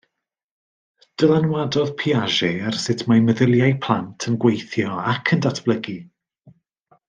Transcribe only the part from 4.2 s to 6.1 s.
yn gweithio ac yn datblygu.